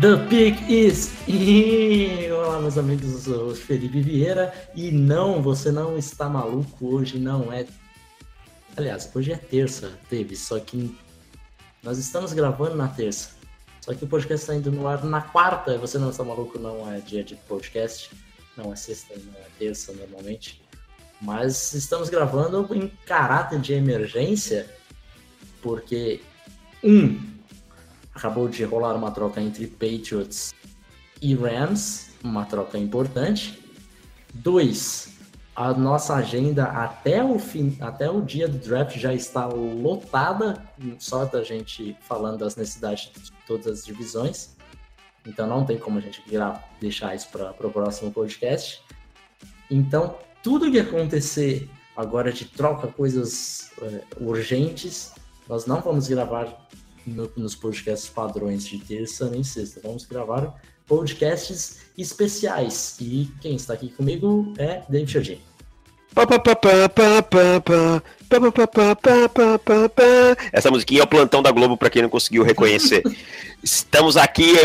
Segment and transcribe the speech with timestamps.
[0.00, 2.32] The pick is in.
[2.32, 4.50] Olá, meus amigos, eu sou Felipe Vieira.
[4.74, 6.94] E não, você não está maluco.
[6.94, 7.66] Hoje não é.
[8.80, 10.98] Aliás, hoje é terça, teve, só que
[11.82, 13.32] nós estamos gravando na terça.
[13.78, 15.76] Só que o podcast está indo no ar na quarta.
[15.76, 18.10] Você não está maluco, não é dia de podcast.
[18.56, 20.62] Não é sexta, não é terça normalmente.
[21.20, 24.66] Mas estamos gravando em caráter de emergência,
[25.60, 26.22] porque
[26.82, 27.20] um,
[28.14, 30.54] acabou de rolar uma troca entre Patriots
[31.20, 33.62] e Rams, uma troca importante.
[34.32, 35.19] Dois,
[35.54, 40.62] a nossa agenda até o fim, até o dia do draft já está lotada,
[40.98, 44.56] só da gente falando das necessidades de todas as divisões.
[45.26, 48.82] Então não tem como a gente virar, deixar isso para o próximo podcast.
[49.70, 55.12] Então, tudo que acontecer agora de troca, coisas é, urgentes,
[55.48, 56.68] nós não vamos gravar
[57.06, 59.80] no, nos podcasts padrões de terça nem sexta.
[59.82, 60.54] Vamos gravar
[60.86, 62.96] podcasts especiais.
[63.00, 65.40] E quem está aqui comigo é David Chodin.
[70.52, 73.02] Essa musiquinha é o plantão da Globo para quem não conseguiu reconhecer.
[73.62, 74.56] Estamos aqui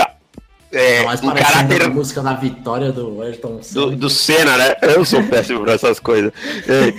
[0.71, 3.85] é, tá um caráter a música da vitória do Ayrton Senna.
[3.85, 4.75] Do, do Senna, né?
[4.81, 6.33] Eu sou péssimo para essas coisas.
[6.67, 6.93] É,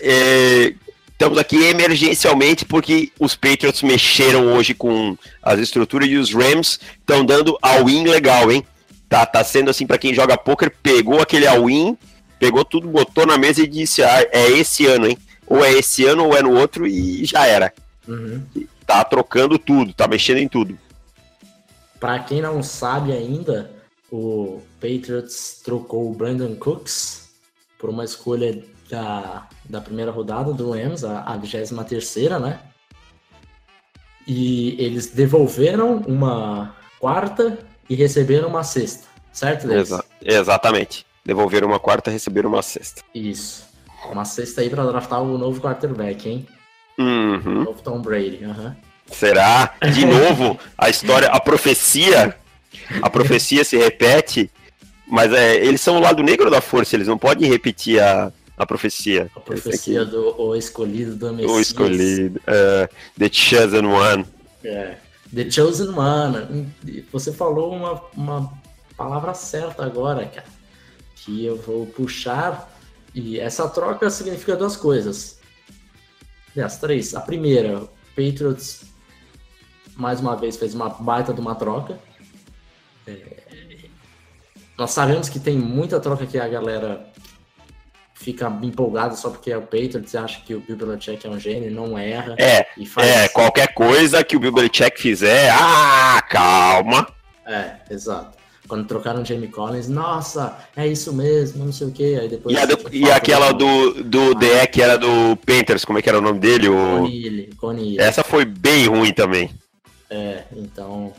[0.00, 0.74] é,
[1.14, 7.24] Estamos aqui emergencialmente porque os Patriots mexeram hoje com as estruturas e os Rams estão
[7.24, 8.66] dando all-in legal, hein?
[9.08, 11.96] Tá, tá sendo assim para quem joga poker, pegou aquele all-in,
[12.36, 15.16] pegou tudo, botou na mesa e disse: ah, é esse ano, hein?
[15.46, 17.72] Ou é esse ano ou é no outro e já era.
[18.08, 18.42] Uhum.
[18.84, 20.76] Tá trocando tudo, tá mexendo em tudo.
[22.00, 23.70] Para quem não sabe ainda,
[24.10, 27.28] o Patriots trocou o Brandon Cooks
[27.78, 31.72] por uma escolha da, da primeira rodada do Rams, a, a 23
[32.40, 32.60] né?
[34.26, 37.58] E eles devolveram uma quarta
[37.90, 39.70] e receberam uma sexta, certo?
[39.70, 41.04] Exa exatamente.
[41.24, 43.02] Devolveram uma quarta e receberam uma sexta.
[43.14, 43.66] Isso.
[44.10, 46.46] Uma sexta aí para draftar o novo quarterback, hein?
[46.98, 47.60] Uhum.
[47.60, 48.44] O novo Tom Brady.
[48.44, 48.74] Uhum.
[49.06, 49.74] Será?
[49.92, 52.36] De novo, a história, a profecia,
[53.02, 54.50] a profecia se repete,
[55.06, 58.66] mas é, eles são o lado negro da força, eles não podem repetir a, a
[58.66, 59.30] profecia.
[59.34, 61.52] A profecia do o escolhido do Messias.
[61.52, 62.40] O escolhido.
[62.40, 64.26] Uh, the Chosen One.
[64.62, 64.96] É.
[65.34, 66.72] The Chosen One.
[67.12, 68.52] Você falou uma, uma
[68.96, 70.46] palavra certa agora, cara.
[71.16, 72.72] Que eu vou puxar.
[73.14, 75.38] E essa troca significa duas coisas.
[76.54, 77.14] Aliás, três.
[77.14, 78.84] A primeira, Patriots
[79.96, 81.98] mais uma vez fez uma baita de uma troca.
[83.06, 83.44] É...
[84.76, 87.12] Nós sabemos que tem muita troca que a galera
[88.14, 91.38] fica empolgado só porque é o Patriots e acha que o Bill Belichick é um
[91.38, 92.36] gênio, não erra.
[92.38, 92.66] É,
[92.98, 97.06] é qualquer coisa que o Bill Belichick fizer, ah, calma.
[97.44, 98.38] É, exato.
[98.66, 102.18] Quando trocaram o Jamie Collins, nossa, é isso mesmo, não sei o que.
[102.18, 102.56] Aí depois.
[102.56, 106.02] E, a do, e aquela do, do ah, DE que era do Panthers, como é
[106.02, 106.68] que era o nome dele?
[106.68, 107.00] O...
[107.00, 108.00] Conille, Conille.
[108.00, 109.50] Essa foi bem ruim também.
[110.08, 111.12] É, então.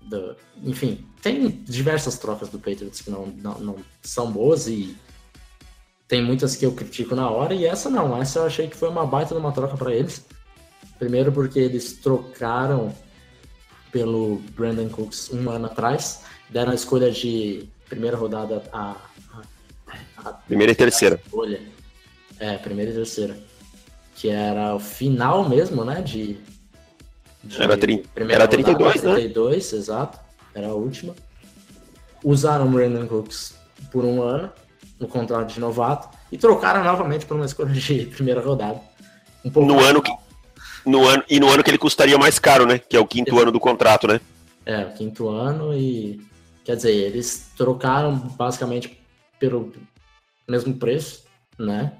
[0.00, 0.34] Do...
[0.64, 4.96] Enfim, tem diversas trocas do Patriots que não, não, não são boas e
[6.12, 8.20] tem muitas que eu critico na hora e essa não.
[8.20, 10.22] Essa eu achei que foi uma baita de uma troca para eles.
[10.98, 12.94] Primeiro porque eles trocaram
[13.90, 16.20] pelo Brandon Cooks um ano atrás,
[16.50, 18.94] deram a escolha de primeira rodada a,
[19.32, 21.18] a, a primeira e terceira.
[21.24, 21.62] Escolha.
[22.38, 23.34] É, primeira e terceira.
[24.14, 26.02] Que era o final mesmo, né?
[26.02, 26.36] De.
[27.42, 29.14] de era, tri, era 32, rodada, né?
[29.14, 30.20] 32, exato.
[30.54, 31.14] Era a última.
[32.22, 33.54] Usaram o Brandon Cooks
[33.90, 34.52] por um ano
[35.02, 38.80] no contrato de novato e trocaram novamente por uma escolha de primeira rodada.
[39.44, 40.12] Um no ano que
[40.86, 42.78] no ano e no ano que ele custaria mais caro, né?
[42.78, 43.42] Que é o quinto Exato.
[43.42, 44.20] ano do contrato, né?
[44.64, 46.24] É, o quinto ano e
[46.64, 48.96] quer dizer, eles trocaram basicamente
[49.40, 49.72] pelo
[50.48, 51.24] mesmo preço,
[51.58, 51.92] né?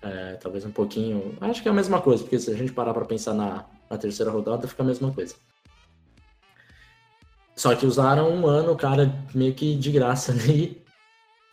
[0.00, 1.36] É, talvez um pouquinho.
[1.42, 3.98] Acho que é a mesma coisa, porque se a gente parar para pensar na, na
[3.98, 5.34] terceira rodada, fica a mesma coisa.
[7.54, 10.82] Só que usaram um ano, cara, meio que de graça ali.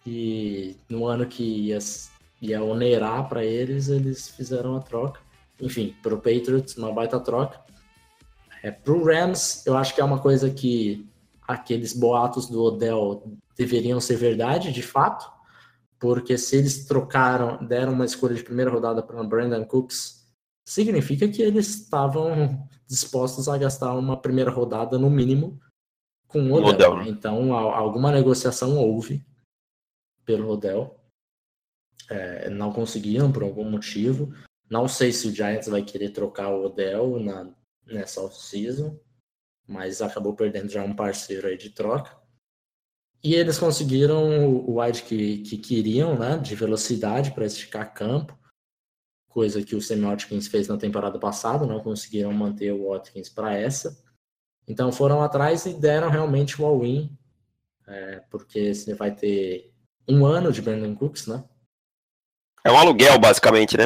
[0.05, 1.79] E no ano que ia,
[2.41, 5.19] ia onerar para eles, eles fizeram a troca.
[5.59, 7.59] Enfim, para o Patriots, uma baita troca.
[8.63, 11.07] É, para o Rams, eu acho que é uma coisa que
[11.47, 13.23] aqueles boatos do Odell
[13.57, 15.31] deveriam ser verdade, de fato,
[15.99, 20.21] porque se eles trocaram, deram uma escolha de primeira rodada para Brandon Cooks
[20.65, 25.59] significa que eles estavam dispostos a gastar uma primeira rodada no mínimo
[26.27, 26.91] com o Odell.
[26.91, 27.09] Odell né?
[27.09, 29.23] Então, alguma negociação houve
[30.25, 30.99] pelo Odell.
[32.09, 34.33] É, não conseguiram por algum motivo.
[34.69, 37.53] Não sei se o Giants vai querer trocar o Odell na,
[37.85, 38.99] nessa off-season,
[39.67, 42.19] mas acabou perdendo já um parceiro aí de troca.
[43.23, 48.37] E eles conseguiram o wide que, que queriam, né, de velocidade para esticar campo,
[49.29, 53.53] coisa que o Sammy Watkins fez na temporada passada, não conseguiram manter o Watkins para
[53.53, 54.03] essa.
[54.67, 57.15] Então foram atrás e deram realmente o all-in,
[57.87, 59.70] é, porque você vai ter
[60.07, 61.43] um ano de Brandon Cooks, né?
[62.63, 63.85] É um aluguel, basicamente, né?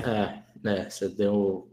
[0.65, 1.71] É, é você deu.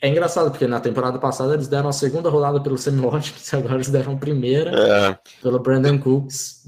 [0.00, 3.74] É engraçado, porque na temporada passada eles deram a segunda rodada pelo Sammy Watkins, agora
[3.74, 5.18] eles deram a primeira é.
[5.40, 6.64] pelo Brandon Cooks.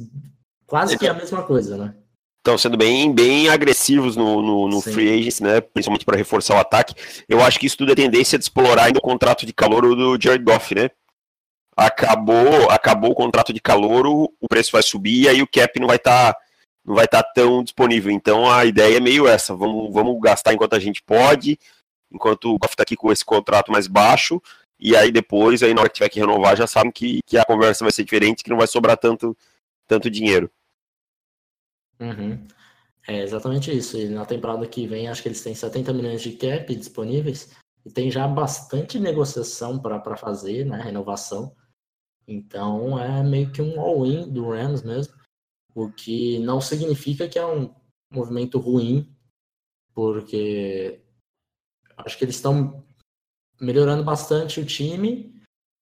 [0.67, 1.94] Quase que a mesma coisa, né?
[2.38, 5.61] Estão sendo bem, bem agressivos no, no, no free agents, né?
[5.61, 6.94] Principalmente para reforçar o ataque.
[7.26, 10.20] Eu acho que isso tudo é tendência de explorar ainda o contrato de calor do
[10.20, 10.90] Jared Goff, né?
[11.76, 15.88] Acabou, acabou o contrato de calor, o preço vai subir e aí o cap não
[15.88, 16.44] vai estar tá
[16.85, 18.13] não vai estar tá tão disponível.
[18.13, 21.59] Então a ideia é meio essa: vamos, vamos gastar enquanto a gente pode,
[22.13, 24.41] enquanto o Goff está aqui com esse contrato mais baixo,
[24.79, 27.45] e aí depois, aí na hora que tiver que renovar, já sabem que, que a
[27.45, 29.37] conversa vai ser diferente, que não vai sobrar tanto,
[29.87, 30.51] tanto dinheiro.
[31.99, 32.47] Uhum.
[33.07, 33.97] É exatamente isso.
[33.99, 37.55] E na temporada que vem, acho que eles têm 70 milhões de cap disponíveis
[37.85, 40.81] e tem já bastante negociação para fazer, né?
[40.81, 41.55] Renovação.
[42.27, 45.15] Então é meio que um all-in do Rams mesmo
[45.75, 47.75] o que não significa que é um
[48.11, 49.12] movimento ruim,
[49.93, 51.00] porque
[51.97, 52.85] acho que eles estão
[53.61, 55.35] melhorando bastante o time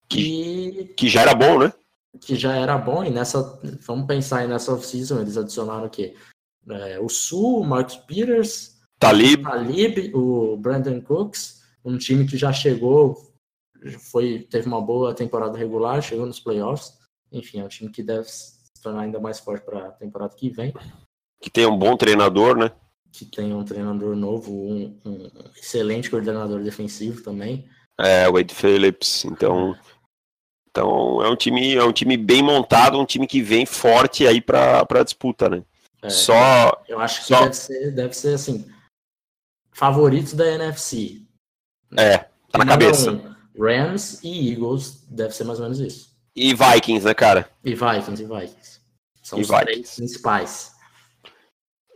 [0.09, 1.73] que que já era bom, né?
[2.21, 6.15] Que já era bom e nessa vamos pensar aí nessa off-season eles adicionaram o quê?
[6.69, 9.43] É, o Sul, o Marcus Peters, Talib.
[9.43, 13.35] Talib, o Brandon Cooks, um time que já chegou,
[14.11, 16.97] foi teve uma boa temporada regular, chegou nos playoffs.
[17.33, 18.29] Enfim, é um time que deve
[18.83, 20.73] tornar ainda mais forte para a temporada que vem.
[21.41, 22.71] Que tem um bom treinador, né?
[23.11, 27.69] Que tem um treinador novo, um, um excelente coordenador defensivo também.
[27.99, 29.25] É, o Wade Phillips.
[29.25, 29.77] Então,
[30.71, 34.41] então é um time, é um time bem montado, um time que vem forte aí
[34.41, 35.63] para a disputa, né?
[36.03, 36.83] É, só.
[36.89, 37.43] Eu acho que só...
[37.43, 38.67] deve, ser, deve ser assim.
[39.71, 41.23] Favoritos da NFC.
[41.97, 42.19] É,
[42.51, 43.13] tá na cabeça.
[43.13, 46.12] Um, Rams e Eagles deve ser mais ou menos isso.
[46.35, 47.49] E Vikings, né, cara?
[47.65, 48.81] E Vikings, e Vikings.
[49.23, 49.65] São e os Vikings.
[49.65, 50.73] três principais.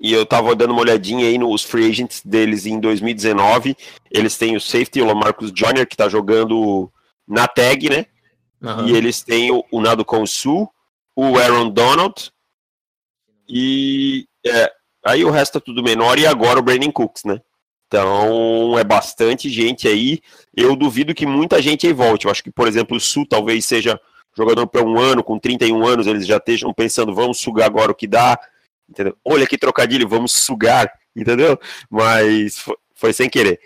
[0.01, 3.77] E eu tava dando uma olhadinha aí nos free agents deles em 2019.
[4.11, 6.93] Eles têm o safety, o Lamarcus Jr., que tá jogando
[7.27, 8.07] na tag, né?
[8.61, 8.89] Uhum.
[8.89, 10.71] E eles têm o, o Nado Consul,
[11.15, 12.31] o Aaron Donald.
[13.49, 14.71] E é,
[15.05, 16.19] aí o resto é tudo menor.
[16.19, 17.41] E agora o Brandon Cooks, né?
[17.87, 20.21] Então é bastante gente aí.
[20.55, 22.27] Eu duvido que muita gente aí volte.
[22.27, 23.99] Eu acho que, por exemplo, o Sul talvez seja
[24.37, 27.95] jogador para um ano, com 31 anos, eles já estejam pensando, vamos sugar agora o
[27.95, 28.39] que dá,
[28.89, 29.17] entendeu?
[29.25, 31.59] Olha que trocadilho, vamos sugar, entendeu?
[31.91, 33.59] Mas foi, foi sem querer.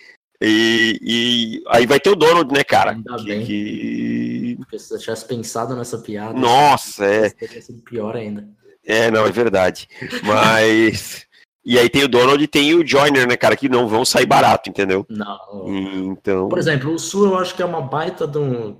[0.42, 2.92] E, e, aí vai ter o Donald, né, cara?
[2.92, 3.44] Ainda que, bem.
[3.44, 4.56] Que...
[4.58, 7.28] Porque se você tivesse pensado nessa piada, nossa, é.
[7.30, 8.48] Teria sido pior ainda.
[8.86, 9.86] É, não, é verdade.
[10.22, 11.26] Mas.
[11.62, 14.24] e aí tem o Donald e tem o Joyner, né, cara, que não vão sair
[14.24, 15.04] barato, entendeu?
[15.10, 15.66] Não.
[15.68, 16.48] Então.
[16.48, 18.78] Por exemplo, o Sul eu acho que é uma baita de um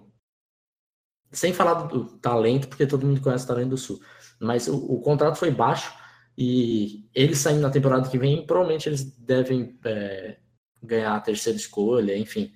[1.30, 4.00] sem falar do talento, porque todo mundo conhece o talento do Sul.
[4.40, 5.92] Mas o, o contrato foi baixo
[6.36, 10.38] e eles saindo na temporada que vem, provavelmente eles devem é,
[10.82, 12.52] ganhar a terceira escolha, enfim.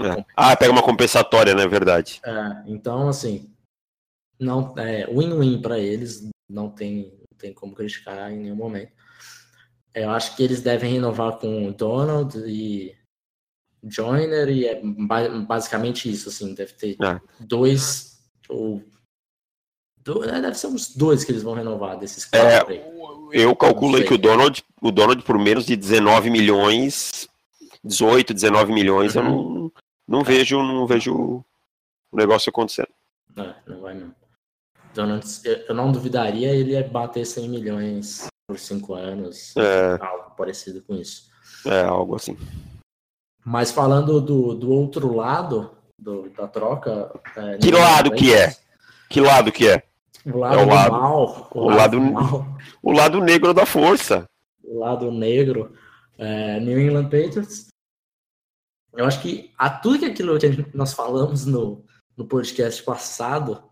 [0.00, 0.24] É.
[0.36, 1.66] Ah, pega uma compensatória, né?
[1.66, 2.20] Verdade.
[2.24, 3.52] É, então, assim,
[4.38, 8.92] não é win-win para eles, não tem, não tem como criticar em nenhum momento.
[9.92, 12.96] Eu acho que eles devem renovar com o Donald e
[13.82, 14.80] Joiner e é
[15.46, 17.20] basicamente isso, assim, deve ter é.
[17.40, 18.82] dois ou
[20.24, 22.72] é, deve ser uns dois que eles vão renovar desses quatro.
[22.72, 22.90] É,
[23.32, 27.28] eu calculei que o Donald, o Donald por menos de 19 milhões,
[27.84, 29.22] 18, 19 milhões, uhum.
[29.22, 29.72] eu não,
[30.08, 31.44] não vejo, não vejo
[32.10, 32.88] o negócio acontecendo.
[33.36, 34.14] É, não vai não.
[34.94, 39.98] Donald, eu não duvidaria ele bater 100 milhões por 5 anos, é.
[40.04, 41.30] algo parecido com isso.
[41.64, 42.36] É, algo assim.
[43.44, 47.12] Mas falando do, do outro lado do, da troca.
[47.36, 48.54] É, que lado que é?
[49.08, 49.82] Que lado que é?
[50.24, 51.50] O lado, é o lado mal.
[51.54, 52.46] O, o lado, lado
[52.82, 54.28] o lado negro da força.
[54.62, 55.74] O lado negro.
[56.18, 57.68] É, New England Patriots.
[58.92, 61.84] Eu acho que a tudo que aquilo que nós falamos no,
[62.16, 63.62] no podcast passado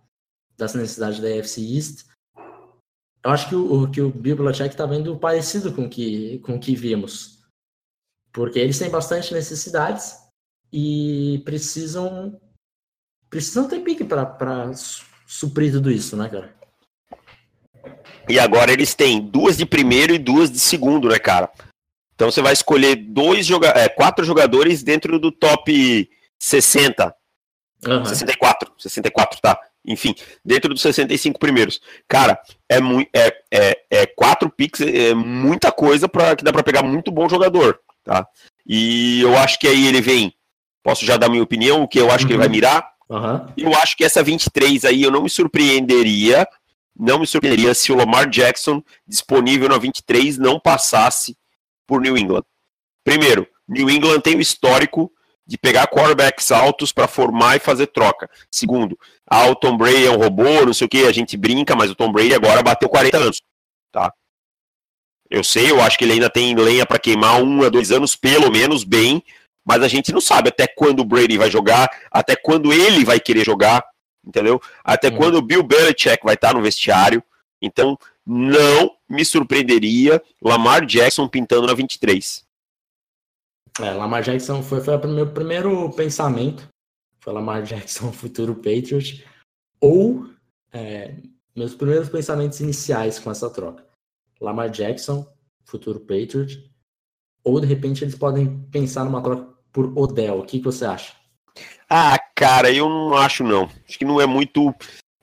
[0.57, 2.07] das necessidades da AFC East,
[3.25, 6.75] eu acho que o, que o Belichick está vendo parecido com que, com o que
[6.75, 7.38] vimos
[8.39, 10.17] porque eles têm bastante necessidades
[10.73, 12.41] e precisam
[13.29, 14.71] precisam ter pique para
[15.27, 16.55] suprir tudo isso, né, cara?
[18.29, 21.51] E agora eles têm duas de primeiro e duas de segundo, né, cara?
[22.15, 27.13] Então você vai escolher dois joga é, quatro jogadores dentro do top 60.
[27.89, 28.05] Uhum.
[28.05, 29.61] 64, 64, tá?
[29.85, 30.15] Enfim,
[30.45, 31.81] dentro dos 65 primeiros.
[32.07, 36.63] Cara, é, muito, é, é, é quatro picks, é muita coisa para que dá para
[36.63, 38.27] pegar muito bom jogador, tá?
[38.67, 40.33] E eu acho que aí ele vem.
[40.83, 42.27] Posso já dar minha opinião, o que eu acho uhum.
[42.27, 42.53] que ele vai uhum.
[42.53, 42.91] mirar?
[43.11, 43.47] Uhum.
[43.55, 46.49] Eu acho que essa 23 aí eu não me surpreenderia,
[46.99, 51.37] não me surpreenderia se o Lamar Jackson disponível na 23 não passasse
[51.87, 52.45] por New England.
[53.05, 55.13] Primeiro, New England tem o histórico
[55.47, 58.29] de pegar quarterbacks altos para formar e fazer troca.
[58.51, 61.77] Segundo, ah, o Tom Brady é um robô, não sei o que, a gente brinca,
[61.77, 63.43] mas o Tom Brady agora bateu 40 anos,
[63.93, 64.13] tá?
[65.31, 68.17] Eu sei, eu acho que ele ainda tem lenha para queimar um a dois anos,
[68.17, 69.23] pelo menos, bem,
[69.65, 73.21] mas a gente não sabe até quando o Brady vai jogar, até quando ele vai
[73.21, 73.85] querer jogar,
[74.25, 74.61] entendeu?
[74.83, 77.23] Até quando o Bill Belichick vai estar no vestiário.
[77.61, 82.47] Então, não me surpreenderia Lamar Jackson pintando na 23.
[83.81, 86.69] É, Lamar Jackson foi, foi o meu primeiro pensamento.
[87.21, 89.25] Foi Lamar Jackson, futuro Patriot.
[89.81, 90.27] Ou
[90.73, 91.15] é,
[91.55, 93.88] meus primeiros pensamentos iniciais com essa troca.
[94.41, 95.27] Lamar Jackson,
[95.65, 96.71] futuro Patriot.
[97.45, 100.41] Ou de repente eles podem pensar numa troca por Odell.
[100.41, 101.13] O que, que você acha?
[101.89, 103.69] Ah, cara, eu não acho não.
[103.89, 104.75] Acho que não é muito.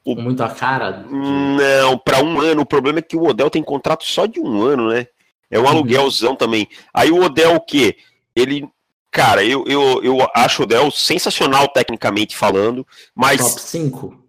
[0.03, 0.15] O...
[0.15, 0.91] Muito a cara?
[0.91, 1.13] De...
[1.13, 2.61] Não, para um ano.
[2.61, 5.07] O problema é que o Odell tem contrato só de um ano, né?
[5.49, 5.69] É um uhum.
[5.69, 6.67] aluguelzão também.
[6.93, 7.97] Aí o Odell o quê?
[8.35, 8.67] Ele.
[9.11, 13.37] Cara, eu, eu, eu acho o Odell sensacional tecnicamente falando, mas.
[13.37, 14.07] Top 5?
[14.07, 14.19] Uh,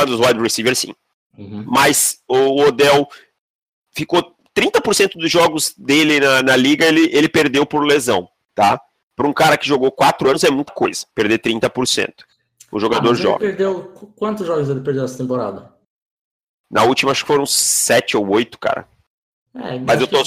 [0.00, 0.94] ah, dos wide receivers, sim.
[1.36, 1.64] Uhum.
[1.66, 3.06] Mas o Odell
[3.96, 8.80] ficou 30% dos jogos dele na, na liga ele, ele perdeu por lesão, tá?
[9.16, 12.12] Para um cara que jogou quatro anos é muita coisa, perder 30%.
[12.70, 13.38] O jogador ah, joga.
[13.38, 13.92] perdeu.
[14.16, 15.72] Quantos jogos ele perdeu essa temporada?
[16.70, 18.86] Na última, acho que foram sete ou oito, cara.
[19.54, 20.22] É, mas eu tô.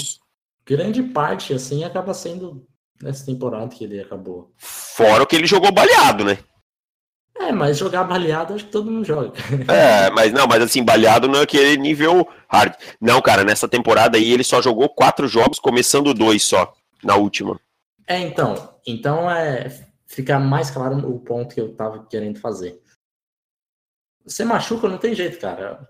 [0.66, 2.66] Grande parte, assim, acaba sendo
[3.02, 4.52] nessa temporada que ele acabou.
[4.58, 6.40] Fora o que ele jogou baleado, né?
[7.50, 9.34] É, mas jogar baleado acho que todo mundo joga.
[9.68, 12.74] É, mas não, mas assim, baleado não é aquele nível hard.
[13.02, 16.72] Não, cara, nessa temporada aí ele só jogou quatro jogos, começando dois só,
[17.04, 17.60] na última.
[18.08, 18.74] É, então.
[18.86, 19.88] Então é.
[20.06, 22.82] Fica mais claro o ponto que eu tava querendo fazer.
[24.26, 25.88] Você machuca, não tem jeito, cara.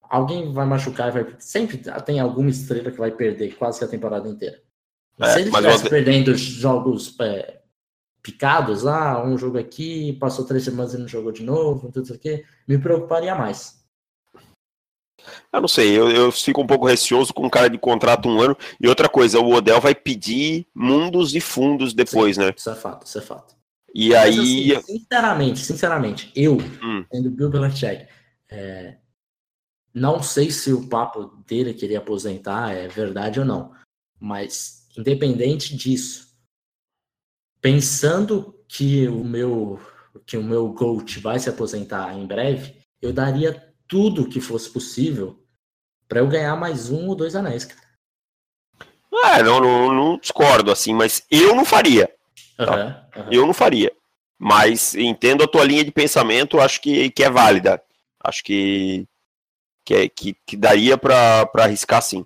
[0.00, 1.26] Alguém vai machucar, vai...
[1.40, 4.62] sempre tem alguma estrela que vai perder quase que a temporada inteira.
[5.20, 7.57] É, Se ele estivesse perdendo jogos é,
[8.28, 12.12] picados, ah, um jogo aqui, passou três semanas e não jogou de novo, tudo isso
[12.12, 13.78] aqui, me preocuparia mais.
[15.50, 18.40] Eu não sei, eu, eu, fico um pouco receoso com um cara de contrato um
[18.40, 18.56] ano.
[18.80, 22.54] E outra coisa, o Odell vai pedir mundos e fundos depois, Sim, né?
[22.56, 23.56] Isso é fato, isso é fato.
[23.94, 24.76] E Mas, aí.
[24.76, 27.04] Assim, sinceramente, sinceramente, eu, hum.
[27.10, 28.06] sendo Bill Belichick,
[28.50, 28.96] é,
[29.92, 33.72] não sei se o papo dele queria aposentar é verdade ou não.
[34.20, 36.27] Mas, independente disso,
[37.60, 39.80] pensando que o meu
[40.26, 45.42] que o meu GOAT vai se aposentar em breve, eu daria tudo que fosse possível
[46.06, 47.88] para eu ganhar mais um ou dois anéis, cara.
[49.24, 52.12] É, não, não, não discordo, assim, mas eu não faria.
[52.56, 53.08] Tá?
[53.16, 53.28] Uhum, uhum.
[53.32, 53.92] Eu não faria.
[54.38, 57.82] Mas entendo a tua linha de pensamento, acho que, que é válida.
[58.22, 59.06] Acho que,
[59.84, 62.24] que, é, que, que daria para arriscar sim.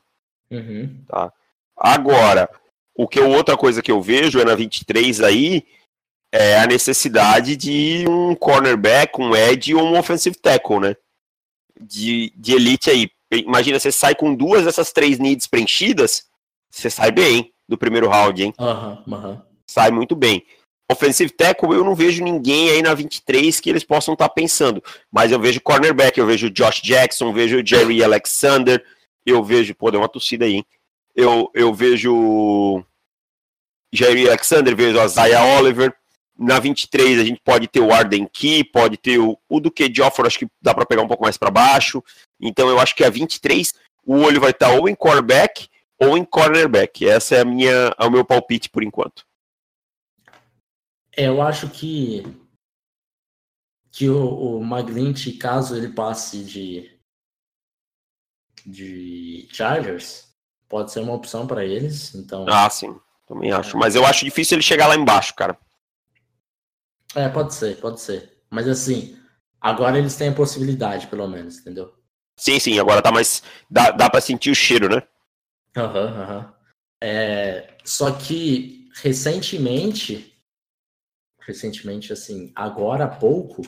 [0.51, 1.05] Uhum.
[1.09, 1.33] Tá?
[1.77, 2.51] Agora,
[2.95, 5.65] o que outra coisa que eu vejo é na 23 aí
[6.33, 10.97] é a necessidade de um cornerback, um edge ou um offensive tackle, né?
[11.83, 13.11] de, de elite aí.
[13.31, 16.27] Imagina, você sai com duas dessas três needs preenchidas,
[16.71, 18.55] você sai bem do primeiro round, hein?
[18.59, 19.43] Uhum, uhum.
[19.67, 20.45] Sai muito bem.
[20.91, 24.83] Offensive tackle, eu não vejo ninguém aí na 23 que eles possam estar tá pensando.
[25.11, 28.85] Mas eu vejo cornerback, eu vejo Josh Jackson, vejo Jerry Alexander,
[29.25, 30.67] eu vejo, pô, deu uma tossida aí, hein?
[31.15, 32.85] Eu, eu vejo
[33.93, 35.95] Jerry Alexander, vejo a Zaya Oliver,
[36.39, 40.27] na 23 a gente pode ter o Arden Key, pode ter o, o Duque Joffre,
[40.27, 42.03] acho que dá para pegar um pouco mais para baixo.
[42.41, 46.17] Então eu acho que a 23 o olho vai estar tá ou em quarterback ou
[46.17, 47.07] em cornerback.
[47.07, 49.25] Essa é a minha, é o meu palpite por enquanto.
[51.17, 52.23] É, eu acho que
[53.91, 56.99] que o, o Maglint, caso ele passe de
[58.65, 60.32] de Chargers,
[60.73, 62.15] pode ser uma opção para eles.
[62.15, 62.47] Então.
[62.49, 62.99] Ah, sim.
[63.29, 63.77] Também acho.
[63.77, 65.55] Mas eu acho difícil ele chegar lá embaixo, cara.
[67.15, 68.43] É, pode ser, pode ser.
[68.51, 69.19] Mas assim,
[69.61, 71.93] agora eles têm a possibilidade, pelo menos, entendeu?
[72.39, 73.43] Sim, sim, agora tá mais.
[73.71, 75.03] Dá, dá pra sentir o cheiro, né?
[75.77, 76.39] Aham, uhum, aham.
[76.39, 76.53] Uhum.
[77.05, 80.33] É, só que recentemente
[81.47, 83.63] recentemente, assim, agora há pouco,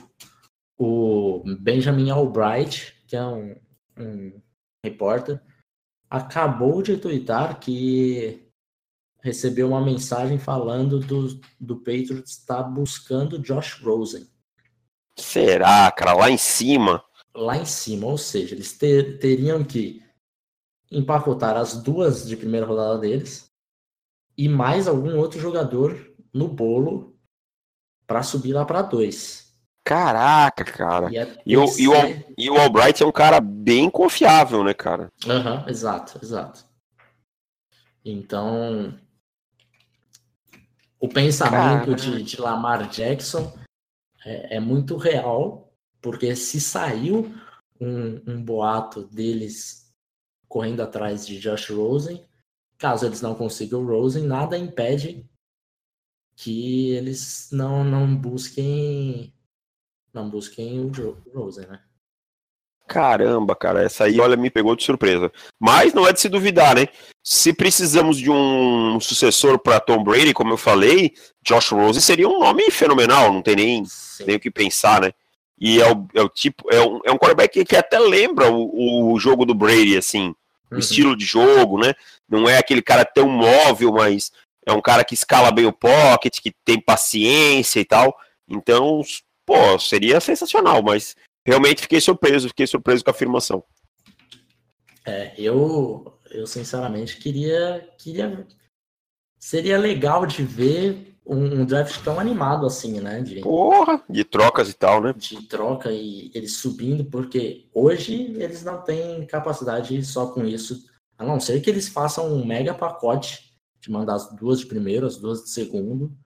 [0.78, 3.56] o Benjamin Albright, que é um,
[3.98, 4.40] um
[4.84, 5.40] repórter,
[6.14, 8.48] acabou de twittar que
[9.20, 14.28] recebeu uma mensagem falando do, do Patriots estar buscando Josh Rosen.
[15.18, 16.14] Será, cara?
[16.14, 17.04] Lá em cima?
[17.34, 20.02] Lá em cima, ou seja, eles ter, teriam que
[20.90, 23.50] empacotar as duas de primeira rodada deles
[24.38, 25.98] e mais algum outro jogador
[26.32, 27.18] no bolo
[28.06, 29.43] para subir lá para dois.
[29.84, 31.12] Caraca, cara.
[31.12, 31.92] E, é e, o, e, o,
[32.38, 35.12] e o Albright é um cara bem confiável, né, cara?
[35.28, 36.64] Aham, uhum, exato, exato.
[38.02, 38.98] Então,
[40.98, 43.52] o pensamento de, de, Lamar Jackson
[44.24, 47.34] é, é, muito real, porque se saiu
[47.78, 49.92] um, um boato deles
[50.48, 52.24] correndo atrás de Josh Rosen,
[52.78, 55.26] caso eles não consigam o Rosen, nada impede
[56.36, 59.33] que eles não, não busquem
[60.14, 61.80] não busquem o Rosen, né?
[62.86, 65.32] Caramba, cara, essa aí, olha, me pegou de surpresa.
[65.58, 66.86] Mas não é de se duvidar, né?
[67.22, 72.38] Se precisamos de um sucessor para Tom Brady, como eu falei, Josh Rosen seria um
[72.38, 73.82] nome fenomenal, não tem nem,
[74.26, 75.12] nem o que pensar, né?
[75.58, 78.50] E é o, é o tipo, é um, é um quarterback que, que até lembra
[78.50, 80.76] o, o jogo do Brady, assim, uhum.
[80.76, 81.94] o estilo de jogo, né?
[82.28, 84.30] Não é aquele cara tão móvel, mas
[84.66, 88.14] é um cara que escala bem o pocket, que tem paciência e tal.
[88.46, 89.00] Então,
[89.46, 93.64] pô, seria sensacional, mas realmente fiquei surpreso, fiquei surpreso com a afirmação.
[95.06, 98.46] É, eu, eu sinceramente queria, queria,
[99.38, 103.22] seria legal de ver um, um draft tão animado assim, né?
[103.22, 105.14] De, Porra, de trocas e tal, né?
[105.16, 110.84] De troca e eles subindo, porque hoje eles não têm capacidade só com isso,
[111.18, 115.06] a não ser que eles façam um mega pacote de mandar as duas de primeiro,
[115.06, 116.16] as duas de segundo.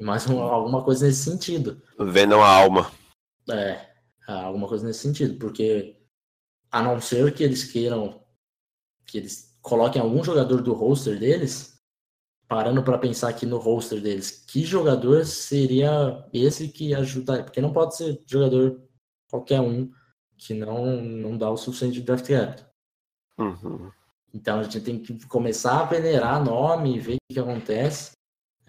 [0.00, 1.80] E mais alguma coisa nesse sentido.
[1.98, 2.90] Vendam a alma.
[3.50, 3.86] É,
[4.26, 5.96] alguma coisa nesse sentido, porque
[6.70, 8.24] a não ser que eles queiram
[9.06, 11.78] que eles coloquem algum jogador do roster deles,
[12.48, 17.44] parando para pensar aqui no roster deles, que jogador seria esse que ajudaria?
[17.44, 18.80] Porque não pode ser jogador
[19.28, 19.90] qualquer um
[20.38, 22.70] que não, não dá o suficiente de draft capital.
[23.38, 23.90] Uhum.
[24.32, 28.12] Então a gente tem que começar a venerar nome, ver o que acontece.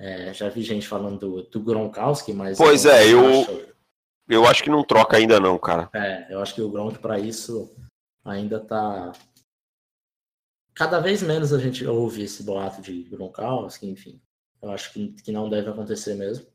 [0.02, 2.58] É, já vi gente falando do, do Gronkowski, mas.
[2.58, 3.68] Pois é, eu, acho...
[4.28, 5.92] eu acho que não troca ainda, não, cara.
[5.94, 7.72] É, eu acho que o Gronk, para isso,
[8.26, 9.12] ainda tá.
[10.74, 14.20] Cada vez menos a gente ouve esse boato de Gronkowski, enfim.
[14.60, 16.48] Eu acho que, que não deve acontecer mesmo.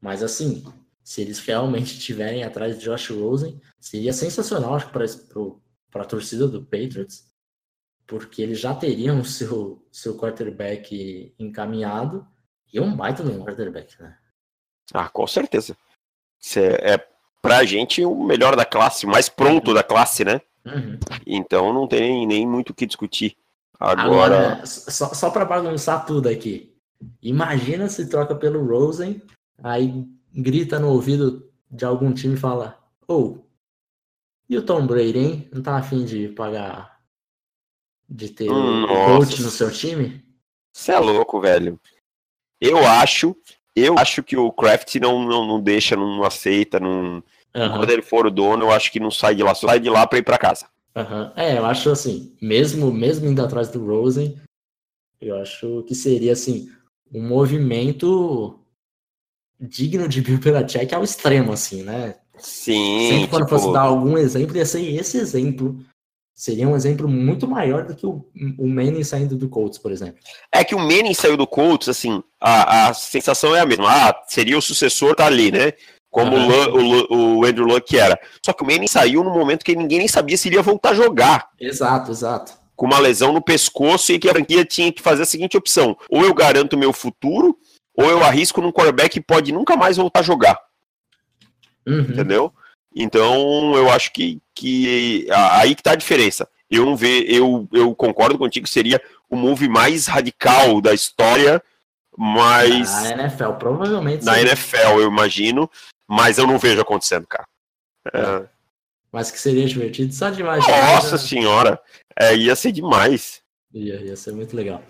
[0.00, 0.64] Mas, assim,
[1.02, 6.46] se eles realmente estiverem atrás de Josh Rosen, seria sensacional, acho que para a torcida
[6.46, 7.28] do Patriots,
[8.06, 12.24] porque eles já teriam seu, seu quarterback encaminhado
[12.72, 14.16] e um baita no quarterback, né?
[14.92, 15.76] Ah, com certeza.
[16.56, 17.08] É, é
[17.42, 20.40] pra gente o melhor da classe, o mais pronto da classe, né?
[20.64, 20.98] Uhum.
[21.26, 23.36] Então não tem nem, muito o que discutir.
[23.78, 26.74] Agora, Agora só, só para bagunçar tudo aqui.
[27.22, 29.22] Imagina se troca pelo Rosen,
[29.62, 30.04] aí
[30.34, 33.38] grita no ouvido de algum time e fala: Ô, oh,
[34.48, 35.48] e o Tom Brady, hein?
[35.52, 37.00] Não tá afim de pagar.
[38.08, 40.24] de ter hum, o coach no seu time?
[40.72, 41.78] Você é louco, velho.
[42.60, 43.36] Eu acho,
[43.74, 47.22] eu acho que o Kraft não, não, não deixa, não aceita, não.
[47.54, 47.70] Uhum.
[47.78, 49.88] Quando ele for o dono, eu acho que não sai de lá, só sai de
[49.88, 50.66] lá para ir para casa.
[50.96, 51.30] Uhum.
[51.36, 54.36] É, eu acho assim, mesmo, mesmo indo atrás do Rosen,
[55.20, 56.68] eu acho que seria assim,
[57.12, 58.58] um movimento
[59.60, 62.16] digno de Bill Belichick ao extremo, assim, né?
[62.38, 63.08] Sim.
[63.10, 63.58] Sempre quando tipo...
[63.58, 65.84] fosse dar algum exemplo, ia ser esse exemplo
[66.38, 68.24] seria um exemplo muito maior do que o,
[68.56, 70.20] o Manning saindo do Colts, por exemplo.
[70.52, 73.86] É que o Manning saiu do Colts, assim, a, a sensação é a mesma.
[73.88, 75.72] Ah, seria o sucessor, tá ali, né?
[76.08, 77.06] Como uhum.
[77.10, 78.16] o, o, Andrew Luck era.
[78.46, 80.94] Só que o Manning saiu no momento que ninguém nem sabia se iria voltar a
[80.94, 81.48] jogar.
[81.60, 82.52] Exato, exato.
[82.76, 85.96] Com uma lesão no pescoço e que a franquia tinha que fazer a seguinte opção:
[86.08, 87.58] ou eu garanto meu futuro,
[87.96, 90.56] ou eu arrisco num quarterback que pode nunca mais voltar a jogar.
[91.84, 92.00] Uhum.
[92.00, 92.52] Entendeu?
[93.00, 96.48] Então, eu acho que, que aí que tá a diferença.
[96.68, 101.62] Eu não vejo, eu, eu concordo contigo que seria o move mais radical da história,
[102.16, 102.92] mas.
[103.04, 104.24] Na NFL, provavelmente.
[104.24, 104.50] Na seria.
[104.50, 105.70] NFL, eu imagino,
[106.08, 107.46] mas eu não vejo acontecendo, cara.
[108.12, 108.48] É.
[109.12, 110.94] Mas que seria divertido só de imaginar.
[110.94, 111.18] Nossa já...
[111.18, 111.80] senhora,
[112.18, 113.40] é, ia ser demais.
[113.72, 114.82] Ia, ia ser muito legal.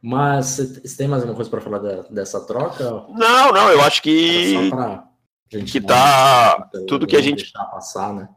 [0.00, 2.84] Mas você tem mais alguma coisa para falar da, dessa troca?
[3.10, 4.70] Não, não, eu acho que.
[4.70, 5.15] Só pra
[5.48, 8.28] que tá tudo que a gente passar, né?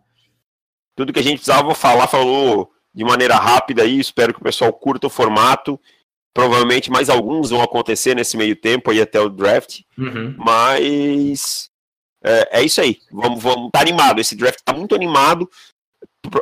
[0.95, 4.72] Tudo que a gente precisava falar falou de maneira rápida aí, espero que o pessoal
[4.74, 5.80] curta o formato
[6.34, 9.82] Provavelmente mais alguns vão acontecer nesse meio tempo aí até o draft.
[9.98, 10.36] Uhum.
[10.38, 11.69] Mas
[12.24, 13.00] é, é, isso aí.
[13.12, 13.69] Vamos, vamos.
[13.72, 14.22] Tá animado.
[14.22, 15.50] Esse draft tá muito animado.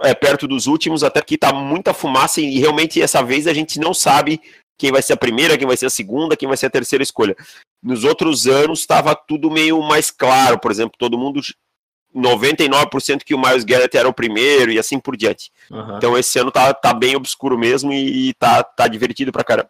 [0.03, 3.79] É, perto dos últimos, até que tá muita fumaça e realmente essa vez a gente
[3.79, 4.41] não sabe
[4.77, 7.03] quem vai ser a primeira, quem vai ser a segunda, quem vai ser a terceira
[7.03, 7.35] escolha.
[7.81, 11.41] Nos outros anos estava tudo meio mais claro, por exemplo, todo mundo
[12.15, 15.51] 99% que o Miles Garrett era o primeiro e assim por diante.
[15.69, 15.97] Uhum.
[15.97, 19.69] Então esse ano tá, tá bem obscuro mesmo e, e tá, tá divertido pra caramba.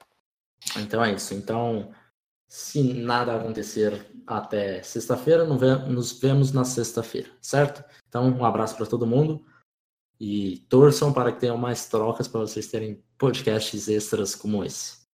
[0.78, 1.34] Então é isso.
[1.34, 1.92] Então,
[2.48, 7.84] se nada acontecer até sexta-feira, nos vemos na sexta-feira, certo?
[8.08, 9.44] Então, um abraço para todo mundo
[10.20, 15.07] e torçam para que tenham mais trocas para vocês terem podcasts extras como esse.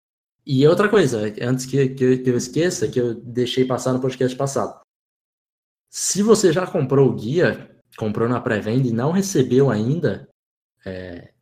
[0.44, 4.36] E outra coisa, antes que, que, que eu esqueça, que eu deixei passar no podcast
[4.36, 4.80] passado.
[5.88, 10.28] Se você já comprou o guia, comprou na pré-venda e não recebeu ainda,
[10.84, 11.32] é,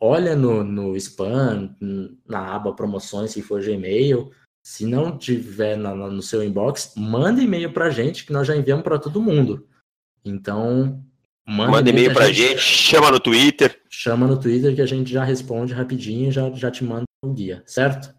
[0.00, 1.74] olha no, no spam,
[2.26, 4.30] na aba promoções, se for Gmail.
[4.64, 8.56] Se não tiver na, no seu inbox, manda e-mail para a gente que nós já
[8.56, 9.68] enviamos para todo mundo.
[10.24, 11.00] Então,
[11.46, 13.80] manda, manda e-mail para a gente, gente, chama no Twitter.
[13.88, 17.32] Chama no Twitter que a gente já responde rapidinho e já, já te manda o
[17.32, 18.12] guia, certo?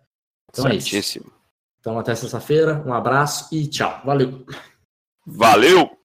[0.50, 1.26] Então Certíssimo.
[1.26, 1.38] é isso.
[1.80, 4.02] Então até sexta-feira, um abraço e tchau.
[4.06, 4.46] Valeu!
[5.26, 5.97] Valeu!